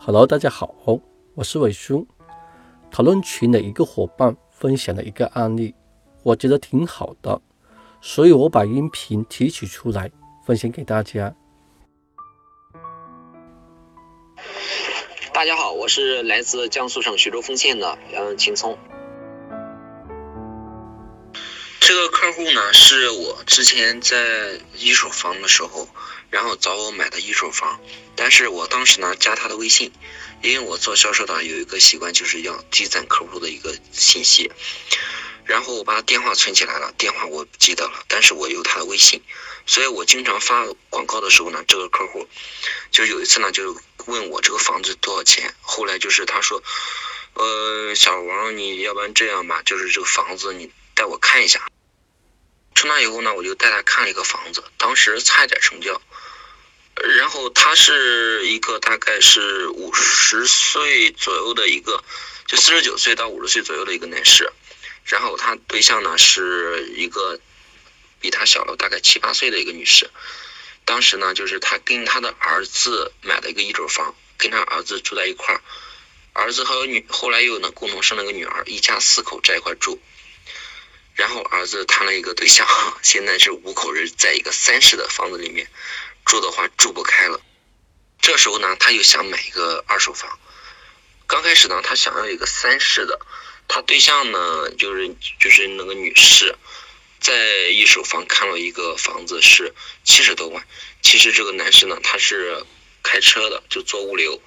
[0.00, 0.72] Hello，大家好，
[1.34, 2.06] 我是伟叔。
[2.88, 5.74] 讨论群的一个伙伴分享了一个案例，
[6.22, 7.38] 我觉得挺好的，
[8.00, 10.10] 所以我把音频提取出来
[10.46, 11.34] 分享给大家。
[15.34, 18.78] 大家好，我是来自江苏省徐州丰县的杨青聪。
[21.98, 25.92] 这个客户呢，是我之前在一手房的时候，
[26.30, 27.80] 然后找我买的一手房，
[28.14, 29.90] 但是我当时呢加他的微信，
[30.40, 34.52] 因为我做销售的有一个习惯，就是要积攒客户的一个信息，
[35.44, 39.20] 然后我把电话存起来了，电话我不记得了，但是我有他的微信，
[39.66, 42.28] 所以我经常发广告的时候呢，这个客户
[42.92, 46.62] 就有一次呢就问我这个房子多少钱，后来就是他说，
[47.34, 51.60] 呃，小王，你要不然这样吧，就是这个房子你带我看一下。
[52.78, 56.00] 从那以后呢，我就带他看了一个房子，当时差一点成交。
[57.18, 62.04] 然后他是一个大概是五十岁左右的一个，
[62.46, 64.52] 就四十九岁到五十岁左右的一个男士。
[65.06, 67.40] 然后他对象呢是一个
[68.20, 70.08] 比他小了大概七八岁的一个女士。
[70.84, 75.60] 当时呢，就是他跟他的儿子买了一个一手房，跟他儿子住在一块儿。
[76.32, 80.00] 儿子和女后来又呢共同生了个女儿，一家四口在一块住。
[81.18, 82.64] 然后儿子谈了一个对象，
[83.02, 85.68] 现在是五口人在一个三室的房子里面
[86.24, 87.40] 住的话住不开了。
[88.22, 90.38] 这时候呢，他又想买一个二手房。
[91.26, 93.18] 刚开始呢，他想要一个三室的，
[93.66, 96.54] 他对象呢就是就是那个女士，
[97.18, 97.34] 在
[97.66, 99.74] 一手房看了一个房子是
[100.04, 100.64] 七十多万。
[101.02, 102.64] 其实这个男士呢，他是
[103.02, 104.40] 开车的，就做物流，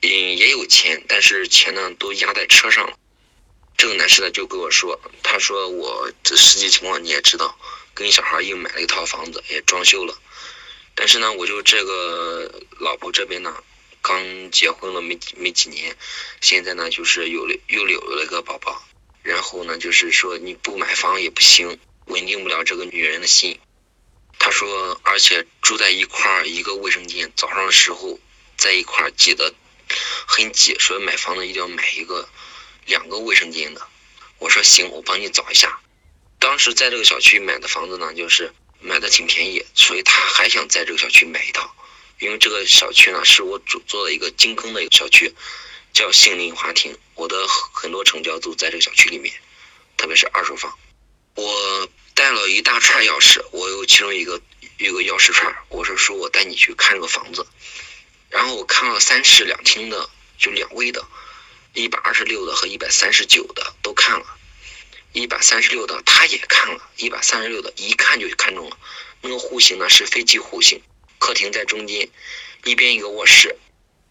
[0.00, 2.96] 嗯，也有钱，但是钱呢都压在车上了。
[3.84, 7.54] 这个男士呢就跟我说，他说我这实际情况你也知道，
[7.92, 10.18] 跟小孩又买了一套房子，也装修了，
[10.94, 13.54] 但是呢，我就这个老婆这边呢，
[14.00, 15.94] 刚结婚了没没几年，
[16.40, 18.82] 现在呢就是有了又有了一个宝宝，
[19.22, 23.60] 然后呢就是说你不买房也不行，稳定不了这个女人的心。
[24.38, 28.18] 他说，而且住在一块儿一个卫生间，早上的时候
[28.56, 29.52] 在一块儿挤得
[30.26, 32.26] 很挤，所以买房子一定要买一个。
[32.86, 33.86] 两个卫生间的，
[34.38, 35.80] 我说行，我帮你找一下。
[36.38, 41.74] 当时在这个小区买的房子呢，就是买的挺便宜，所以他还想在这个小区买一套。
[42.20, 45.34] 因为这个小区呢，是我主做的一个精耕的一个小区，
[45.92, 46.96] 叫杏林华庭。
[47.14, 49.34] 我的很多成交都在这个小区里面，
[49.96, 50.78] 特别是二手房。
[51.34, 54.40] 我带了一大串钥匙，我有其中一个
[54.78, 57.46] 有个钥匙串，我是说我带你去看这个房子。
[58.28, 60.08] 然后我看了三室两厅的，
[60.38, 61.04] 就两卫的。
[61.74, 64.26] 一百二十六的和一百三十九的都看了，
[65.12, 68.78] 一百三十六的他也看了，一百三十六的一看就看中了。
[69.20, 70.80] 那个户型呢是飞机户型，
[71.18, 72.08] 客厅在中间，
[72.62, 73.56] 一边一个卧室，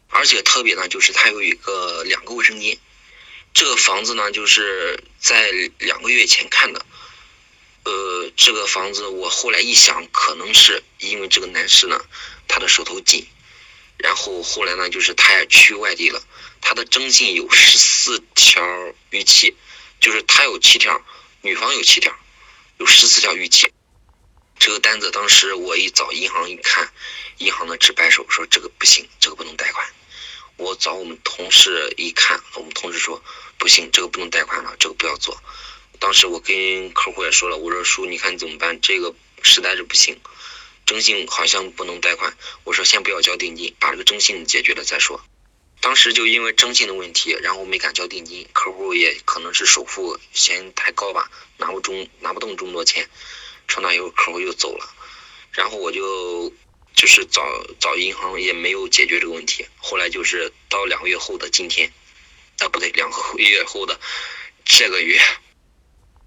[0.10, 2.78] 而且特别呢就是它有一个两个卫生间。
[3.54, 6.86] 这个房子呢就是在两个月前看的，
[7.86, 12.04] 呃，这个房子我后来一想，可能是因为这个男士呢
[12.48, 13.26] 他的手头紧，
[13.98, 16.22] 然后后来呢就是他也去外地了。
[16.66, 18.64] 他的征信有十四条
[19.10, 19.54] 逾期，
[20.00, 21.04] 就是他有七条，
[21.42, 22.18] 女方有七条，
[22.78, 23.72] 有十四条逾期。
[24.58, 26.90] 这个单子当时我一找银行一看，
[27.40, 29.86] 银行的直摆手说这个不行，这个不能贷款。
[30.56, 33.22] 我找我们同事一看，我们同事说
[33.58, 35.38] 不行，这个不能贷款了，这个不要做。
[36.00, 38.80] 当时我跟客户也说了，我说叔，你看怎么办？
[38.80, 40.22] 这个实在是不行，
[40.86, 42.38] 征信好像不能贷款。
[42.64, 45.22] 我说先不要交定金，把这个征信解决了再说。
[45.84, 53.10] 当时就因为征信的问题，然后没敢交定金，客户也可能是首付嫌太高吧，拿不中拿不动这么多钱，
[53.68, 54.90] 从那以后客户又走了，
[55.52, 56.54] 然后我就
[56.96, 57.44] 就是找
[57.82, 61.92] 找银行也没有解决这个问题，后来就是到两个月后的今天，
[62.60, 64.00] 啊不对，两个 月后的
[64.64, 65.20] 这个月，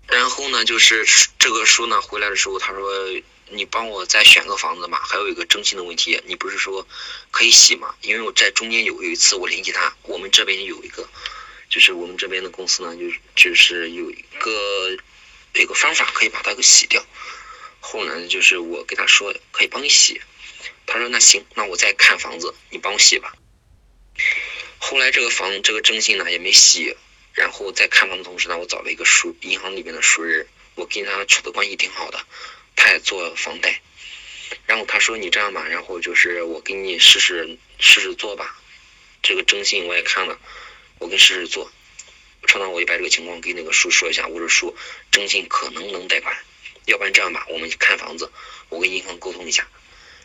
[0.06, 1.06] 然后呢就是
[1.38, 3.22] 这个叔呢回来的时候他说。
[3.50, 4.98] 你帮我再选个房子嘛？
[4.98, 6.86] 还有一个征信的问题，你不是说
[7.30, 7.94] 可以洗吗？
[8.02, 11.08] 因为我在中间有有一次我联系他，我们这边有一个，
[11.70, 13.04] 就是我们这边的公司呢，就
[13.36, 14.90] 就是有一个
[15.54, 17.04] 有一个方法可以把它给洗掉。
[17.80, 20.20] 后来，就是我给他说可以帮你洗，
[20.86, 23.32] 他说那行，那我再看房子，你帮我洗吧。
[24.78, 26.96] 后来这个房这个征信呢也没洗，
[27.32, 32.18] 然后在看房的同时呢，我找了一个熟银行里面的熟人，我跟他处的关系挺好的。
[32.76, 33.80] 他也做房贷，
[34.66, 38.56] 然后他说你这样吧，然后就是我给你试试试试做吧，
[39.22, 40.38] 这个征信我也看了，
[40.98, 41.72] 我跟试试做，
[42.46, 44.76] 成呢我就把这个情况给那个叔说一下，我说叔，
[45.10, 46.36] 征信可能能贷款，
[46.84, 48.30] 要不然这样吧，我们看房子，
[48.68, 49.66] 我跟银行沟通一下，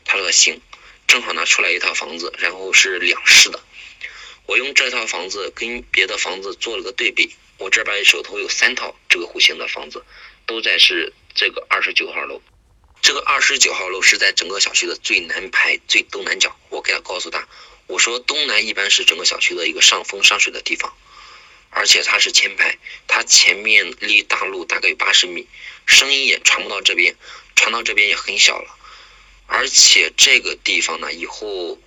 [0.05, 0.61] 他说行，
[1.07, 3.63] 正好呢出来一套房子，然后是两室的，
[4.45, 10.03] 我用这套房子跟别的房子做了个对比，我这边手头有三套这个户型的房子，
[10.45, 12.41] 都在是这个二十九号楼。
[13.01, 16.55] 这个二十九号楼是在整个小区的最南排、最东南角。
[16.69, 17.47] 我给他告诉他，
[17.87, 20.95] 我说东南一般是整个小区的一个上风上水的地方，
[21.71, 25.47] 而且它是前排，它前面离大路大概有八十米，
[25.87, 27.15] 声音也传不到这边，
[27.55, 28.77] 传到这边也很小了。
[29.47, 31.81] 而且这个地方呢，以后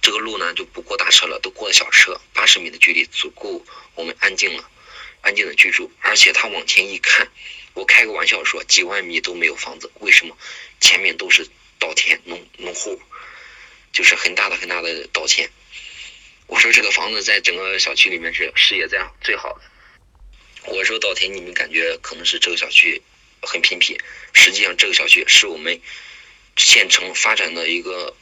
[0.00, 3.66] 这个路呢就不过大车了，都过小车，八十米的距离足够
[3.96, 4.70] 我们安静了，
[5.20, 5.90] 安静的居住。
[6.00, 7.28] 而且他往前一看。
[7.74, 10.36] 我开个玩笑说，几万米都没有房子，为什么？
[10.80, 11.46] 前面都是
[11.78, 13.00] 稻田、农农户，
[13.92, 15.50] 就是很大的很大的稻田。
[16.46, 19.60] 我说这个房子在整个小区里面是视野最最好的。
[20.66, 23.00] 我说稻田，你们感觉可能是这个小区
[23.40, 23.98] 很偏僻，
[24.34, 25.80] 实际上这个小区是我们
[26.56, 28.14] 县城发展的一个，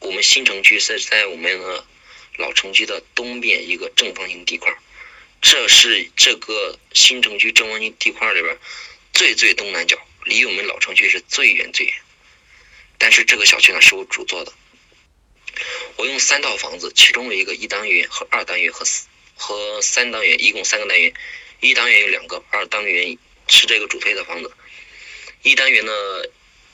[0.00, 1.86] 我们新城区是在我们的
[2.36, 4.76] 老城区的东边一个正方形地块，
[5.40, 8.58] 这是这个新城区正方形地块里边。
[9.14, 11.94] 最最东南角，离我们老城区是最远最远。
[12.98, 14.52] 但是这个小区呢是我主做的，
[15.96, 21.12] 我用三套房子，其中有一个一单元和二单元和四和三单元，一共三个单元。
[21.60, 23.18] 一单元有两个，二单元
[23.48, 24.52] 是这个主推的房子。
[25.42, 26.30] 一单元的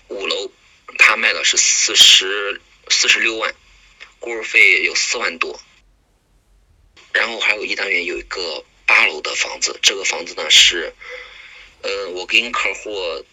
[0.08, 0.52] 五楼，
[0.98, 2.60] 他卖的是四十
[2.90, 3.54] 四十六万，
[4.18, 5.58] 过户费有四万多。
[7.14, 10.92] 然后还有一单元有一个八楼的房子，这个房子呢是。
[11.86, 13.26] 呃，我跟客户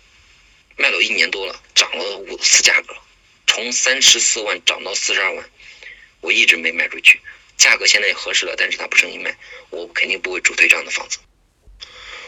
[0.75, 2.93] 卖了一年多了，涨了五次价格，
[3.47, 5.49] 从三十四万涨到四十二万，
[6.19, 7.21] 我一直没卖出去，
[7.57, 9.37] 价格现在也合适了，但是他不声音卖，
[9.69, 11.19] 我肯定不会主推这样的房子。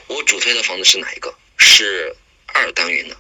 [0.07, 1.37] 我主推的房子是哪一个？
[1.57, 2.15] 是
[2.45, 3.17] 二单元的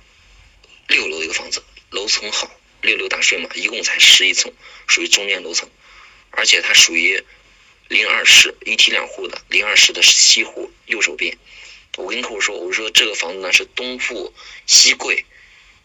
[0.87, 2.49] 六楼一个房子，楼层好，
[2.81, 4.53] 六六大顺嘛，一共才十一层，
[4.87, 5.69] 属于中间楼层，
[6.31, 7.21] 而且它属于
[7.87, 11.37] 零二室一梯两户的，零二室的西户右手边。
[11.97, 14.33] 我跟客户说，我说这个房子呢是东富
[14.65, 15.25] 西贵，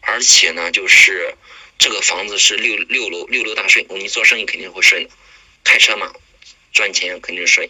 [0.01, 1.35] 而且呢就是
[1.79, 5.11] 这个房子是六六楼六楼大顺，你做生意肯定会顺的，
[5.65, 6.13] 开车嘛
[6.73, 7.69] 赚钱肯定顺，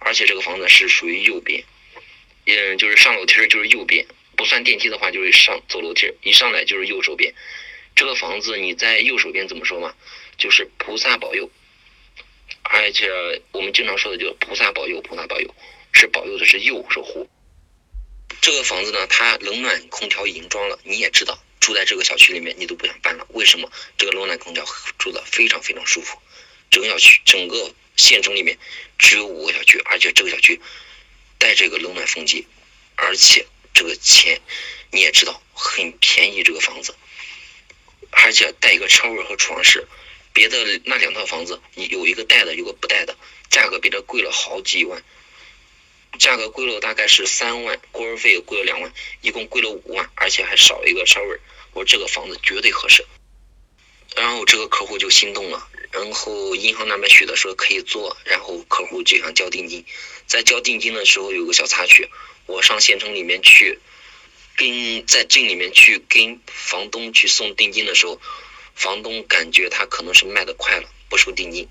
[0.00, 1.62] 而且这个房子是属于右边，
[2.46, 4.04] 嗯就是上楼梯就是右边，
[4.36, 7.32] 不算电梯的话就是上走楼梯一上来就是右手边，
[7.94, 9.94] 这个房子你在右手边怎么说嘛？
[10.38, 11.48] 就是菩萨保佑，
[12.72, 13.10] 而且
[13.50, 15.52] 我们经常说的就是菩萨保佑，菩萨保佑
[15.92, 17.28] 是保佑的是右守护。
[18.40, 20.78] 这个房子呢，它冷暖空调已经装了。
[20.84, 23.26] 你也知道，住在这个小区里面，你都不想搬了。
[23.30, 23.70] 为什么？
[23.98, 24.64] 这个冷暖空调
[24.98, 26.16] 住的非常非常舒服。
[26.70, 28.56] 整个小区，整个县城里面
[28.98, 30.60] 只有五个小区，而且这个小区
[31.38, 32.46] 带这个冷暖风机，
[32.94, 34.40] 而且这个钱
[34.92, 36.44] 你也知道很便宜。
[36.44, 36.94] 这个房子，
[38.12, 39.88] 而且带一个车位和床室。
[40.32, 43.16] 别的那两套房子，你有一个带的，有个不带的，
[43.50, 45.02] 价格比这贵了好几万。
[46.18, 51.38] 价格贵了大概是三万，过户费贵了两万，一共贵了五万，而且还少一个车位。
[51.72, 53.06] 我说这个房子绝对合适，
[54.16, 59.84] 然后这个客户就心动了，然后银行那边许的说可以做，然后客户就想交定金，
[60.26, 62.08] 在交定金的时候有个小插曲，
[62.46, 63.78] 我上县城里面去，
[64.56, 68.20] 跟在镇里面去跟房东去送定金的时候，
[68.80, 71.68] 房东感觉他可能是卖的快了，不收定金，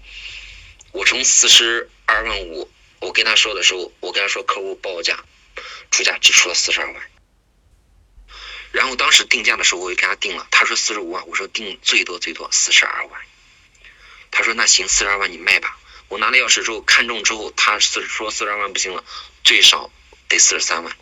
[0.91, 2.69] 我从四十二万五。
[2.99, 5.25] 我跟他说的时候，我跟他说客户报价，
[5.89, 7.01] 出价只出了四十二万。
[8.71, 13.19] 然后当时定价的时候，我就给他定了，他说四十五万，我说定最多最多四十二万。
[14.29, 15.79] 他说那行，四十二万你卖吧。
[16.09, 19.03] 我拿了钥匙之后看中之后，他说四十二万不行了，
[19.43, 19.91] 最少
[20.27, 20.95] 得四十三万。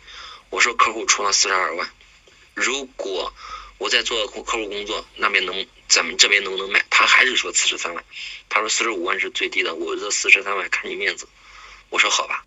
[0.48, 1.90] 我说客户出了四十二万，
[2.54, 3.34] 如果
[3.78, 6.84] 我在做客户工作，那边能咱们这边能不能卖？
[6.90, 8.04] 他还是说四十三万。
[8.48, 11.28] 他说四十五万是最低的，我这四十三万看你面子。
[11.88, 12.44] 我说好吧，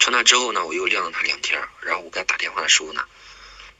[0.00, 3.04] 从那之后呢，我又晾了他两天，然后我给他打电话的时候呢，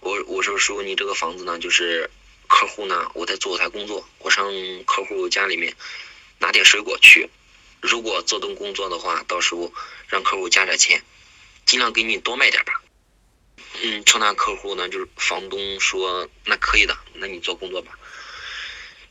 [0.00, 2.08] 我我说叔，你这个房子呢，就是
[2.46, 4.46] 客户呢，我在做他工作，我上
[4.84, 5.76] 客户家里面
[6.38, 7.28] 拿点水果去，
[7.82, 9.72] 如果做动工作的话，到时候
[10.06, 11.02] 让客户加点钱，
[11.66, 12.80] 尽量给你多卖点吧。
[13.88, 17.92] 嗯，从那客户呢，就是房东说那可以的，那你做工作吧。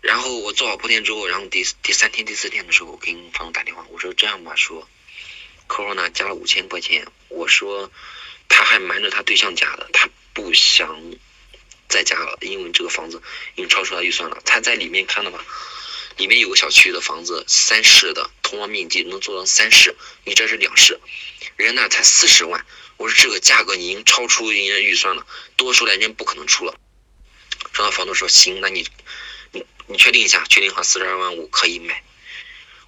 [0.02, 4.88] 然后我做好铺垫之后，然后第第三天、第四天的时候，我跟房东打电话，我说这样吧，说。
[5.68, 7.90] 客户呢加了五千块钱，我说
[8.50, 11.16] 他还瞒着他对象加的，他不想
[11.88, 13.22] 再加了，因为这个房子
[13.56, 14.42] 已经超出他预算了。
[14.46, 15.44] 他在里面看了吧，
[16.18, 21.00] 里面有个小区的房子，三室的，通往面积能做到三室，你这是两室，
[21.56, 22.64] 人家那才四十万。
[22.98, 25.26] 我说这个价格已经超出人家预算了，
[25.58, 26.80] 多出来人家不可能出了。
[27.74, 28.88] 然后房东说行，那你
[29.52, 32.04] 你你确定一下，确定好四十二万五可以买。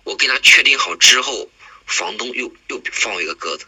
[0.03, 1.49] 我跟他确定好之后，
[1.87, 3.65] 房东又又放我一个鸽子，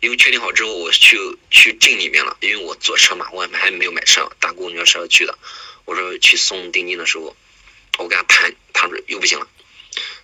[0.00, 1.16] 因为确定好之后，我去
[1.50, 5.38] 去镇里面了，因为我坐车嘛，我还没有买车，搭公交车去的。
[5.84, 7.34] 我说去送定金的时候，
[7.98, 9.48] 我跟他谈，他说又不行了，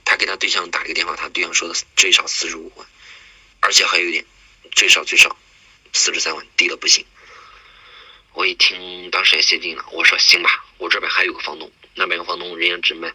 [0.05, 2.87] 他给他对象打了个电话，他对象说的最少四十五万，
[3.61, 4.25] 而且还有一点，
[4.73, 5.37] 最少最少
[5.93, 7.05] 四十三万，低的不行。
[8.33, 13.13] 我一听，当时也谢定了，我说行吧，我这边还有个房东，那边个房东人家只卖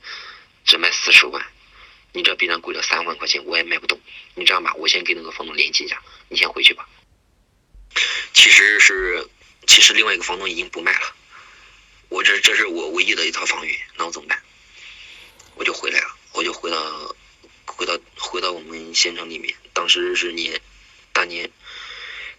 [0.65, 1.45] 只卖四十万。
[2.11, 3.99] 你这比咱贵了三万块钱，我也卖不动。
[4.33, 6.87] 你这样吧，我先跟那个房东联系一下，你先回去吧。
[8.33, 9.27] 其实是，
[9.67, 11.15] 其实另外一个房东已经不卖了。
[12.07, 14.41] 我这这是我唯一的一套房源，那我怎么办？
[15.55, 17.15] 我就回来了，我就回到
[17.65, 19.53] 回到回到我们县城里面。
[19.73, 20.61] 当时是年
[21.11, 21.51] 大年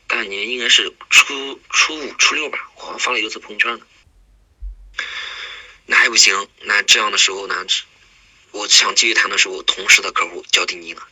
[0.06, 3.86] 大年，应该是初初五初六吧，我好像发了一次朋友圈呢。
[5.84, 7.66] 那还不行，那这样的时候呢？
[8.52, 11.06] 我想继续谈的时候，同事的客户交定金了，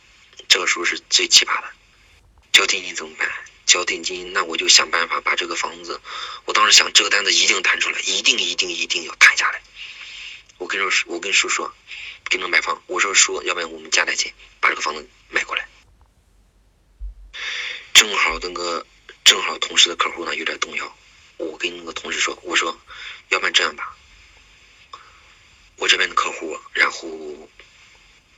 [0.47, 1.67] 这个时候是最奇葩的。
[2.51, 3.31] 交定金怎么办？
[3.67, 6.01] 交定金，那我就想办法把这个房子。
[6.45, 9.61] 我当时想，这个单子一定谈出来，一定一定一定要谈下来。
[10.57, 11.71] 我跟说，我跟叔说，
[12.29, 15.67] 跟那买房，我说叔，要不然我们加点钱把这个房子买过来。
[17.93, 18.85] 正好那个，
[19.23, 20.95] 正好同事的客户呢有点动摇，
[21.37, 22.79] 我跟那个同事说，我说，
[23.29, 23.95] 要不然这样吧。
[25.77, 27.49] 我这边的客户，然后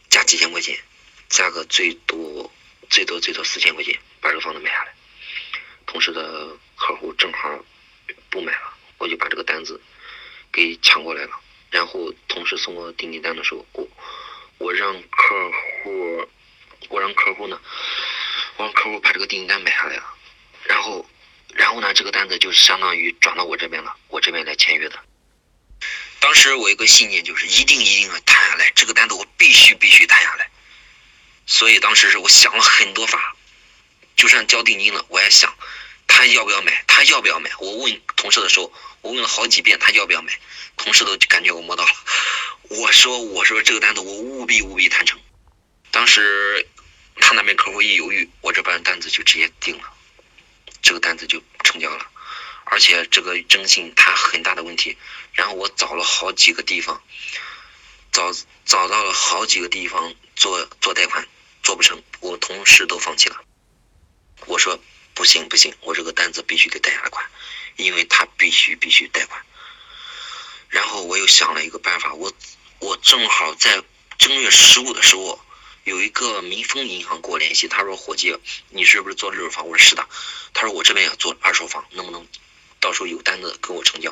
[0.10, 0.80] 加几千块钱，
[1.28, 2.52] 加个最多
[2.90, 4.96] 最多最多四千块钱，把这个房子买下来。
[5.86, 7.60] 同事的客户正好
[8.30, 9.82] 不买了，我就把这个单子
[10.52, 11.40] 给抢过来了。
[11.72, 13.88] 然后同事送我定金单的时候，我
[14.60, 15.52] 我让客
[15.84, 16.28] 户，
[16.90, 17.60] 我让客户呢，
[18.58, 20.04] 我让客户把这个定金单买下来了。
[20.66, 21.10] 然后，
[21.56, 25.00] 然后呢，这个单子就相当于转到我这边了，我这边来签约的。
[26.20, 30.52] 当时我一个信念就是一定一定要谈下来，这个单子我必须必须谈下来。
[31.48, 33.36] 所以当时是我想了很多法，
[34.16, 35.52] 就算交定金了，我也想
[36.22, 37.50] 他要不要买，他要不要买。
[37.58, 40.40] 我问同事的时候，我问了好几遍他要不要买，
[40.78, 41.90] 同事都感觉我摸到了。
[42.70, 45.20] 我说我说这个单子我务必务必谈成。
[45.90, 46.68] 当时
[47.16, 49.94] 他那边客户一犹豫，我这边单子就直接定了，
[50.84, 52.06] 这个单子就成交了。
[52.66, 54.98] 而且这个征信它很大的问题，
[55.34, 57.02] 然后我找了好几个地方，
[58.12, 58.32] 找
[58.64, 61.28] 找到了好几个地方做做贷款，
[61.64, 63.44] 做不成，我同事都放弃了。
[64.46, 64.80] 我说
[65.14, 67.26] 不行不行，我这个单子必须得贷下款，
[67.76, 69.42] 因为他必须必须贷款。
[70.70, 72.34] 然后我又想了一个办法，我
[72.80, 73.84] 我正好在
[74.18, 75.40] 正月十五的时候，
[75.84, 78.38] 有一个民丰银行跟我联系，他说伙计，
[78.70, 79.68] 你是不是做二手房？
[79.68, 80.08] 我说是的。
[80.54, 82.28] 他说我这边要做二手房，能不能？
[82.80, 84.12] 到时候有单子跟我成交，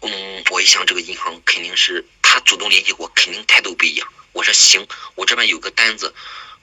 [0.00, 4.10] 嗯，我一想这个银行肯定是他主动联系我，肯定态度不一样。
[4.32, 6.14] 我说行，我这边有个单子，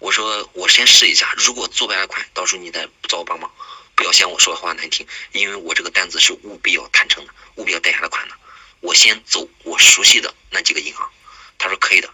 [0.03, 3.49] 我说我先试一下，如果做不来款，到时候你再找我帮忙，
[3.95, 8.35] 不要嫌我说话难听，因为我这个单子是务必要谈成的，务必要贷下来款的。
[8.81, 11.09] 我先走我熟悉的那几个银行，
[11.57, 12.13] 他说可以的。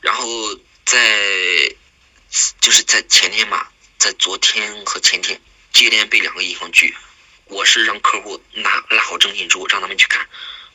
[0.00, 0.26] 然后
[0.84, 1.76] 在
[2.60, 5.40] 就是在前天吧，在昨天和前天。
[5.72, 6.96] 接连被两个银行拒，
[7.44, 10.28] 我是让客户拿拉好征信之后让他们去看，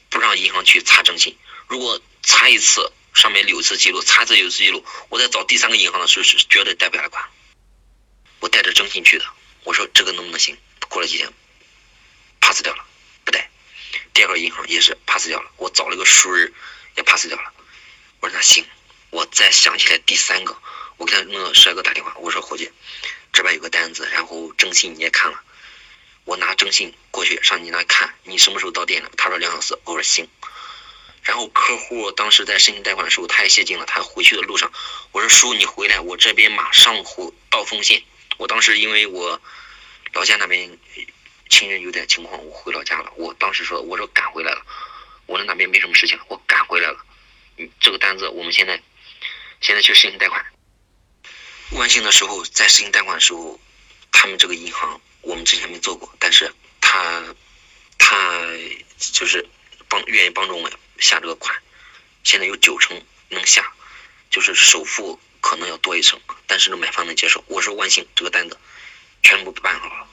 [0.10, 1.38] 不让银行去查征信。
[1.68, 7.28] 如果查一次上面有一次记录，查一次有次记录，我在找第三个银行的时候是绝对贷不下来款。
[8.42, 9.26] 我带着征信去的，
[9.64, 10.58] 我说这个能不能行？
[10.90, 11.32] 过了几天
[12.42, 12.86] ，pass 掉了，
[13.24, 13.50] 不贷。
[14.14, 16.54] 第二个银行也是 pass 掉了，我找了个熟人
[16.98, 17.54] 也 pass 掉了。
[18.20, 18.66] 我说那行，
[19.12, 20.56] 我再想起来第三个，
[20.98, 22.70] 我给他那个帅哥打电话，我说伙计。
[23.32, 25.42] 这边有个单子，然后征信你也看了，
[26.26, 29.12] 我拿征信过去上你那看，你什么时候到店了？
[29.18, 30.28] 他说两小时，我说行。
[31.26, 34.72] 然后客户当时在申请贷款的时候，他也泄劲了，他回去的路上，
[35.12, 38.04] 我说叔你回来，我这边马上回到丰县。
[38.38, 39.42] 我当时因为我
[40.14, 40.78] 老家那边
[41.50, 43.12] 亲人有点情况，我回老家了。
[43.16, 44.62] 我当时说我说赶回来了，
[45.26, 47.04] 我说那边没什么事情，我赶回来了。
[47.58, 48.80] 嗯，这个单子我们现在
[49.62, 50.46] 现在去申请贷款。
[51.72, 53.60] 万幸的时候，在申请贷款的时候，
[54.12, 57.24] 他们这个银行我们之前没做过，但是他
[57.98, 58.44] 他
[59.00, 59.48] 就是
[59.90, 61.56] 帮愿意帮助我们下这个款，
[62.24, 63.74] 现在有九成能下，
[64.30, 67.44] 就是首付可能要多一成，但是呢买方能接受。
[67.48, 68.58] 我说万幸，这个单子
[69.24, 70.08] 全部办好了，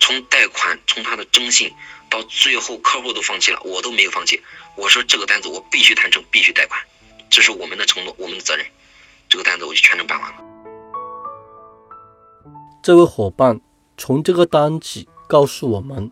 [0.00, 1.72] 从贷款从他的征信
[2.10, 4.42] 到最后客户都放弃了，我都没有放弃。
[4.76, 6.80] 我说这个单子我必须谈成，必须贷款，
[7.30, 8.66] 这是我们的承诺，我们的责任。
[9.28, 10.38] 这个单子我就全程办完了。
[12.82, 13.60] 这位伙伴
[13.96, 16.10] 从这个单子告诉我们，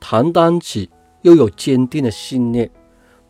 [0.00, 0.88] 谈单子
[1.22, 2.70] 又有坚定的信念，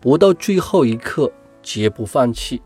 [0.00, 1.32] 不到最后一刻
[1.62, 2.62] 绝不放弃。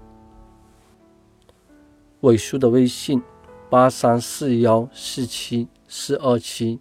[2.21, 3.23] 伟叔的微信：
[3.69, 6.81] 八三四幺四七四二七。